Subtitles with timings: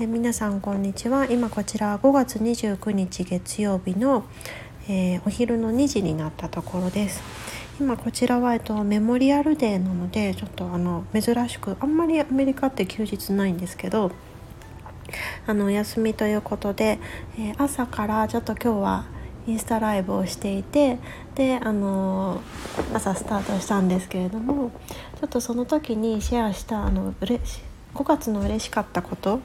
[0.00, 1.26] え皆さんこんにちは。
[1.26, 4.24] 今こちら5月29日月曜日の、
[4.88, 7.20] えー、お昼の2時になったところです。
[7.80, 14.12] 今こちらは、えっと、メモリアルデーなのでちょっとあの珍しくあんまりアメリカって休日ないんですけど
[15.48, 17.00] あの休みということで、
[17.36, 19.04] えー、朝からちょっと今日は
[19.48, 21.00] インスタライブをしていて
[21.34, 22.40] であの
[22.94, 24.70] 朝スタートしたんですけれども
[25.18, 27.40] ちょっとその時にシェアしたあのうれ
[27.94, 29.40] 5月の嬉しかったこと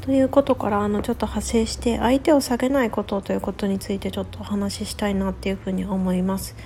[0.00, 6.56] ということからあのちょっと派生して相手を下げないことということについてちょっとお話ししたいなっていうふうに思います。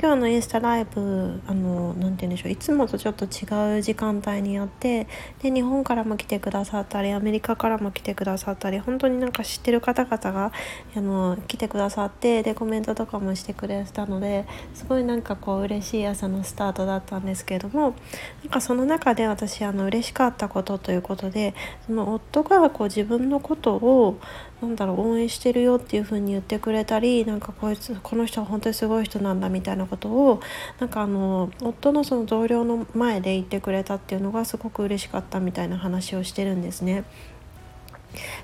[0.00, 5.06] 今日のインスタライブあのなて言うんでしょういつもとちょっと違う時間帯によって
[5.42, 10.52] で日本からも来てくださったりアメリカからも来てくださったり本当になんか知ってる方々が
[10.96, 17.94] あの来てくださってでコメントとかもしてくれたのですごいなんかこう嬉しい朝のスタートだったんですけれども
[18.42, 21.54] なんかその中で私あの嬉しかったことということで
[21.86, 24.18] その夫がこう自分のことを
[24.62, 30.40] なんだろう応援してるよっていう風に言ってくれたりなんかこいつこの人は本当にすごい人なんだみたいなことを
[30.78, 37.02] なんかあの夫のその同僚の前で言ってくれたっていうのがすごく嬉しかったみたいな話をしてるんですね。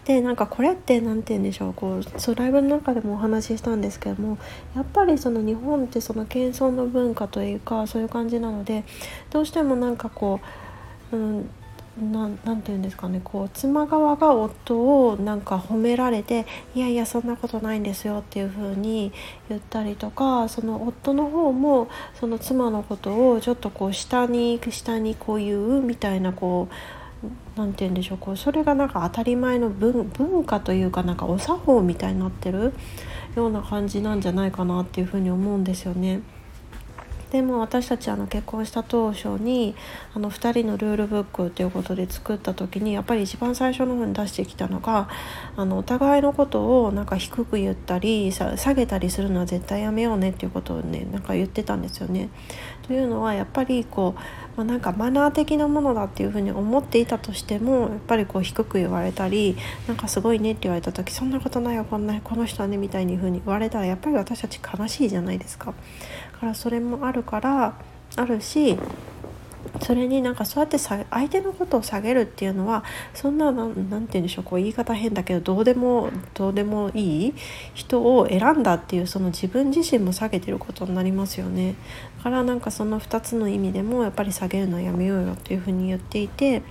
[0.06, 4.38] でなんかこれって何て言うんでしょうこうそうライブの中でもお話ししたんですけども
[4.74, 8.84] やっぱりその日本ってその謙遜の文化というかそういう感じなので
[9.30, 10.40] どうしてもなんかこ
[11.12, 11.50] う、うん、
[11.98, 19.12] ななんて言うんですかねこう妻側が夫をなんか褒められていやいやそんなことないんですよっていう風に
[19.48, 26.78] 言ったりとかその夫の方もその妻のことをちょっとこう下に下にこう言うみたいなこう
[27.56, 32.72] 何て言うんでしょうこうそれがなんか当たり前の文文化というかなんかお作法みたいになってる
[33.34, 36.20] ような感じなんじゃないかなっていうふうに思うんですよね。
[37.30, 39.74] でも私たちあの結婚した当初に
[40.14, 45.08] あの2人のルールブックということで作った時にやっぱり一番最初の方に出してきたのが
[45.56, 52.30] あのお互いのことをなんか低く言ったり下げたりするのは絶対やめようねっていうことをねなんか言ってたんですよね。
[52.88, 54.20] というのはやっぱりこう、
[54.56, 65.74] まあ、なんかマナー的なものだっていうふうに思っていたとしてもやっぱりこう低く言われたりなんかすごいねって言われた時そんなことないよこんなこの人はねみたいにふうに言われたらやっぱり私たち悲しいじゃないですか。
[66.32, 67.74] だからそれもあるから
[68.16, 68.78] あるし
[69.80, 72.84] それになんかそうやってさ相手のことを下げるっていうのは
[73.14, 77.34] そんな何て言うんでしょうこう言い方変だけどどうでもどうでもいい
[77.74, 81.74] 人を選んだっていうその自分自身も下げてることになりますよね。
[82.18, 86.62] だからなんかその2つの意味でもやっぱり下げるのはやめようよっていうふうに言っていて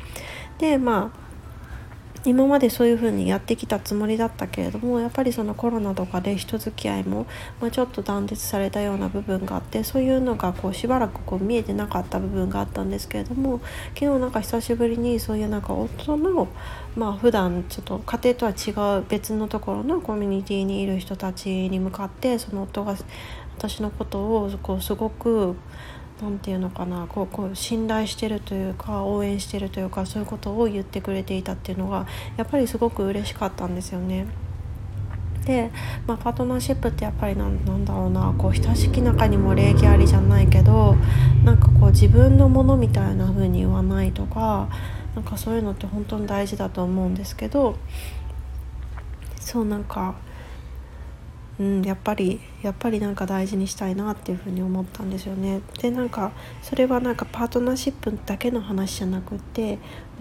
[0.57, 1.26] でまあ
[2.27, 7.25] 今までそういう風にやってきたつもりだったけれどもやっぱりそのコロナとかで人付き合いも、
[7.61, 13.61] まあ、ちょっと断絶されたような部分があってそういうのがこうしばらくこう見えてなかった部分があったんですけれども
[13.95, 16.49] 昨日なんか久しぶりにそういうなんか夫の
[16.97, 22.97] まあ普段ちょっと家庭とは違う別のところのコミュニティにいる人たちに向かってその夫が
[23.57, 25.55] 私のことをこうすごく
[26.21, 32.07] 何て言うのかなこうこう信頼してるというか応援してるというかそういうことを言ってくれていたっていうのが
[32.37, 34.25] やっぱりすごく嬉しかったんですよね。
[35.45, 35.71] で、
[36.05, 40.97] まあ、パートナーシップってやっぱりなんだろうなこう親しき中にも礼儀ありじゃないけど
[41.45, 44.67] なんかこう自分のものみたいな風に言わないとか
[45.15, 47.77] なんかそういうのって本当に大事だと思うんですけど
[49.39, 50.15] そうなんか
[51.59, 55.61] うん、やっぱりやっぱりなんか大事にしたいなっていうふうに思ったんですよね。
[55.81, 56.31] でなんか
[56.61, 59.79] それはなんかパートナーシップだけの話じゃなくって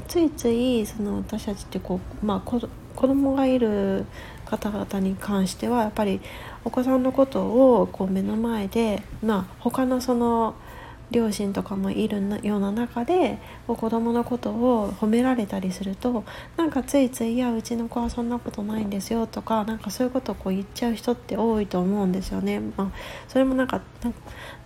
[0.08, 2.60] ついついその私たちってこう、まあ、子
[2.96, 4.06] 供がいる
[4.46, 6.20] 方々に関してはやっぱり
[6.64, 7.43] お子さんのこと
[7.81, 10.55] をこう目の前で、まあ、他のその
[11.11, 16.25] 両親とかもいるような中で子供のことを褒められたりすると
[16.56, 22.61] なんかついつい「いやうちの子はそんなことないんですよ」とかなんかそういうことをこう言っちゃう人って多いと思うんですよね。
[22.76, 22.91] まあ、
[23.29, 23.81] それもなんか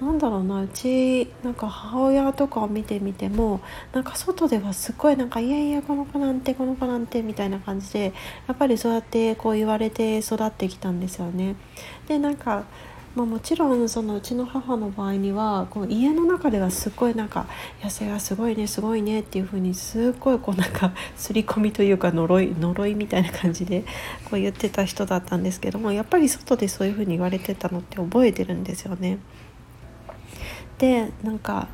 [0.00, 3.60] なんだろうなうちなんか母親とかを見てみても
[3.92, 8.12] なんか外ではすっごいなんか「いやいやこの子なんてこの子なんて」みたいな感じで
[8.46, 11.56] やっぱりそうやってこう言われて育ってきたんですよね。
[12.08, 12.64] でなんか
[13.16, 17.46] まあ、もちろんそのうちの母の場合にはこう家の中ではすっごいなんか
[17.82, 23.84] 「野生がすごいねすごいね」っていう風にすっごいこうなんか刷り込みというか呪い呪いみたいな感じで
[24.24, 29.18] こう言ってた人だったんですけどもやっぱり外でそういう風に言われてたのって覚えてるんですよね。
[30.78, 31.68] でなんか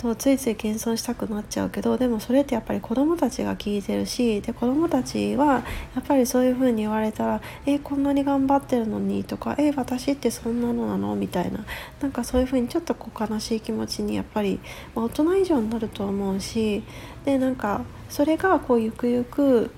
[0.00, 5.46] とついつい謙遜したくなっちゃうけどでもそれってやっぱり子どもたちが聞いてるしで子どもたちは
[5.94, 11.66] やっぱりそういうふうに言われたら「えこんなに頑張ってるのに」とか「え私ってそんなのなの?」みたいな
[12.00, 14.58] なんかそういうふうにちょっとこう悲しい気持ちにやっぱり、
[14.94, 16.82] まあ、大人以上になると思うし
[17.26, 19.70] でなんかそれがこうゆくゆく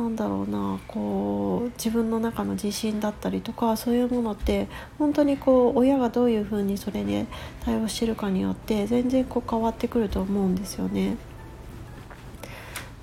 [0.00, 4.66] なんだろうなこう自分の中の自信だったりとかそういうものって
[4.98, 7.26] 本当にこう親がどういうふうにそれで
[7.66, 11.18] 対応してるかによって全然こう変わってくると思うんですよね。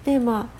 [0.05, 0.56] でまあ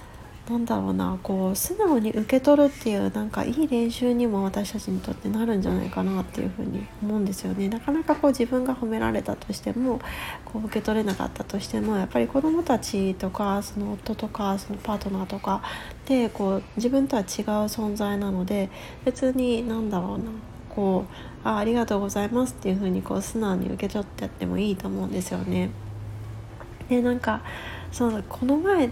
[0.50, 7.68] なんだろうなこう素直に受け取るっていうなんかいい練習にも私たちにとってなるんじゃないかなっていうふうに思うんですよね。
[7.68, 10.00] なかなかこう自分が褒められたとしても
[10.46, 15.62] こう受け取れなかったとしてもやっぱり子どもたちとかその夫とかそのパートナーとか
[16.06, 17.28] でこう自分とは違う
[17.68, 18.70] 存在なので
[19.04, 20.26] 別に何だろうな
[20.70, 21.06] こ
[21.44, 25.72] うあありがとうございますっていうふうにこう素直に受け取ってやってもいいと思うんですよね。
[26.90, 27.42] でなんか
[27.92, 28.90] そうこの前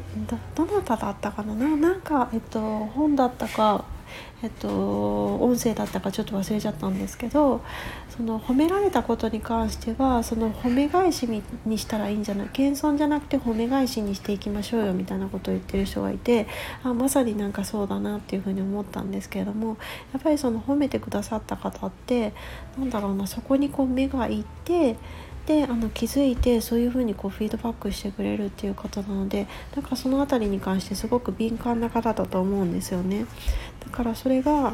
[0.56, 3.86] どなただったかななんか、えっと、本だったか、
[4.44, 7.62] えっと、音声だったかちょっと忘れちゃったんですけど
[8.16, 11.28] その褒められたことに関してはその褒め返し
[11.66, 16.48] にしたらいいんじゃない謙遜じゃなくて褒め返しにしていきましょうよみたいなことを言ってる人がいて
[16.84, 19.78] あまさになんかそうだなっていうふうに思ったんですけれども
[20.14, 22.34] やっぱりその褒めてくださった方って
[22.78, 24.96] なんだろうなそこにこう目がいって
[25.46, 33.26] であの気づいてそういうふうにこうフィードバックしてくれるっていう方なのでなんかその辺りに関してすごく敏感な方だと思うんですよね。
[33.86, 34.74] だからそれが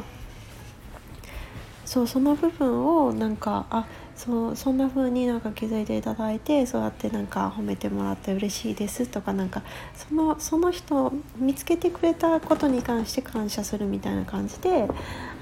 [1.84, 3.86] そうその部分をなんかあ
[4.24, 9.64] そうそんな風になんか気づいていただいてそうやってなんか褒めてもらって嬉しいですとかなんか
[9.96, 14.86] そのその人見つけてくれたことに関して感謝するみたいな感じで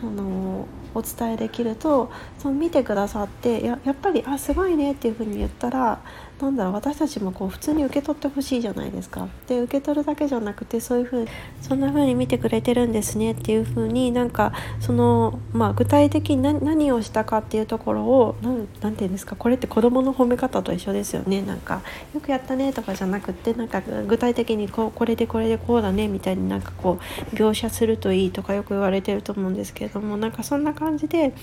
[0.02, 6.00] あのお伝えできるとその見てくださってややっぱり「あすごいね」っていう風に言ったら
[6.40, 9.28] なんだろう私たちもこう普通に受け取ってほしいじゃないですか。
[9.46, 11.26] で受け取るだけじゃなくてそういう風
[11.60, 18.36] そんな風に見てくれてるんですねっていう風になんかその、まあ、具体的に何をしたかっていうところを
[18.80, 21.82] 何て言うんですかこれって子どもの褒め方と一緒ですよねなんか
[22.14, 26.98] よくやったねとかじゃなくってなんか具体的にこうこれでこれでこうだねみたいになんかこ
[27.32, 31.34] う描写するといいとかよく言われてると思うんですけれどもなんかそんな感じで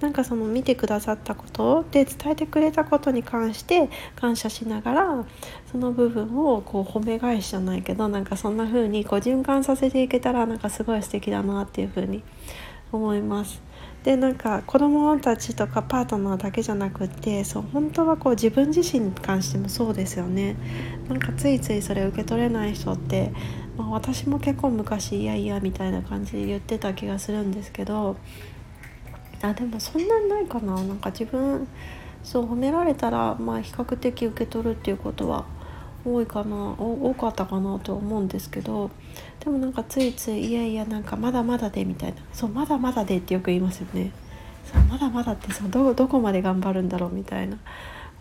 [0.00, 5.24] なんかその見てくださったことで伝えてくれたことに関して感謝しながら
[5.70, 12.22] その部分をこう褒め返しじゃないけどなんかそんな風にこう循環させていけたらなんかすごい素敵だなっていう風に
[12.92, 13.71] 思います。
[14.04, 20.56] でなんか子供たちとかパートナーだけじゃなくってそう本当はこう自分自身に関してもそうですよね。
[21.08, 23.32] なんかついついそれ受け取れない人って、
[23.76, 28.16] まあ、私も結構昔いやいやみたいな感じで言ってた気がするんですけど
[29.40, 30.74] あでもそんなにないかな。
[30.82, 31.68] なんか自分
[32.24, 35.44] そう褒められたら、まあ、比較的受け取るっていうことは
[36.04, 38.90] 多いかな多かったかなと思うんですけど
[39.40, 44.10] でもなんかついついいやいやなんかまだまだでみたいなそうまだまだでってよく言いますよね。
[44.64, 47.58] そうまだまだってそうどどこまで頑張るんだろうみたいな。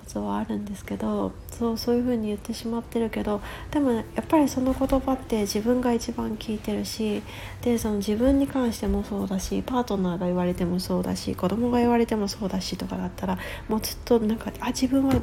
[0.05, 7.21] ことはあるんですけどそうそういうふうに言ってしまってるけどでもやっぱりその言葉って自分が一番聞いてるし
[7.61, 13.37] でその自分に関してもそうだしパートナーが言われてもそうだし子供が言われてもそうだしとかだったら
[13.69, 15.13] もうずっとなんかあ自分は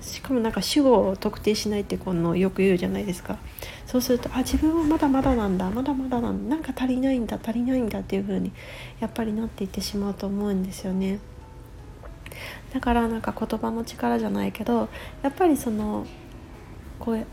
[0.00, 3.38] しかもなんか主語を特定しないってこのよく言うじゃないですか
[3.86, 8.52] そうするとあ自分はまだまだなんだまだまだなんだなんか足りないんだ足りないんだっていう風に
[9.00, 11.18] やっぱりなっていってしまうと思うんですよね。
[12.72, 14.88] だからなんか言葉の力じゃないけど
[15.22, 16.06] やっぱりその
[16.98, 17.26] こう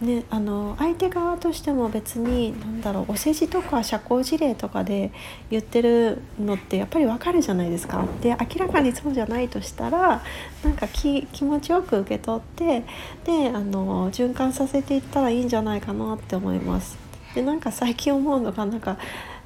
[0.00, 5.12] ね、あの相手側としても別に何だろうお世辞とか社交辞令とかで
[5.50, 8.06] 言ってるのってやっぱりわかるじゃないですか。
[8.22, 10.22] で明らかにそうじゃないとしたら
[10.64, 12.82] なんか気持ちよく受け取って
[13.24, 16.98] であの循環させていったらいいんじゃないかなって思います。
[17.34, 18.96] でなんか最近思うのがなんか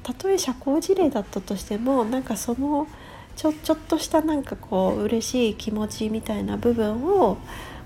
[0.03, 2.87] たとえ社交辞令だったとしてもなんかその
[3.35, 7.37] ちょちょっとしたなんかこう嬉しい気持ちみたいな部分を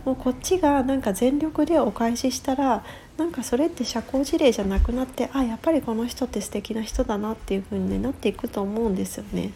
[0.05, 2.83] もうこっちがなんか全力でお返ししたら
[3.17, 9.51] なんかそれって社交辞令じゃなくなってあやっぱりこの人って素敵な人だなっていう風に、なっていくと思うんですよね。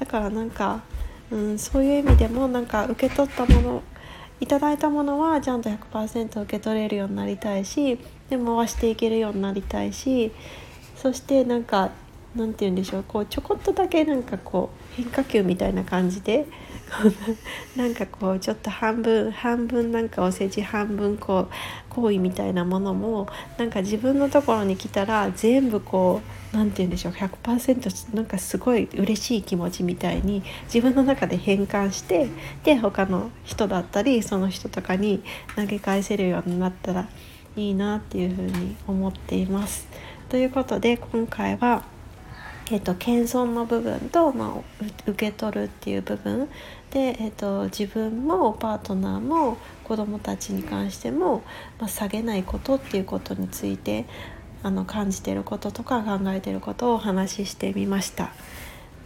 [0.00, 0.82] だからなんか、
[1.30, 3.82] うん、そういう意味でもなんか受け取ったもの
[4.40, 10.32] いただいたものはちゃんと100%受け取れるようになりたいしで回していけるようになりたいし
[10.96, 11.90] そしてなんか
[12.34, 16.46] 何て言うんでしょうこうちょこっとだけなんかこう変化球みたいな感じで
[17.76, 21.52] なんかこうちょっと半分半分なんかお世辞半分こう
[21.90, 26.20] 行為みたいなものもなんか自分のところに来たら全部こ
[26.52, 32.28] う何て言うんでしょう100%なんかすごい嬉しい気持ちみたいに自分の中で変換して
[32.64, 35.22] で他の人だったりその人とかに
[35.56, 37.08] 投げ返せるようになったら
[37.56, 39.86] いいなっていうふうに思っています。
[40.28, 41.84] ということで今回は
[42.70, 46.48] えーと、謙遜の部分と、まあ、受け取るっていう部分。
[46.90, 51.42] で、えーと、自分もパートナーも子どもたちに関しても、
[51.78, 54.04] まあ、下げないことっていうことについて
[54.62, 58.30] あの感じてることとか考えてることをお話ししてみました。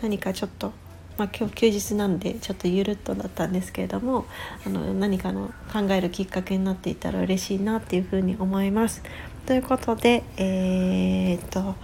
[0.03, 0.73] 何かちょっと、
[1.17, 4.27] まあ、今日休日なんでちょっとゆるっとだったんですけれども
[4.67, 9.03] あの何かの考えるきっかけになっていたら嬉しいなっていうふうに思います。
[9.47, 11.75] ということでえー、っと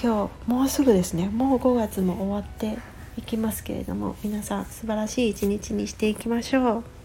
[0.00, 2.78] 今日もうすぐですねもう5月も終わって
[3.16, 6.97] いきますけれども皆さん素晴らしい一日にしていきましょう。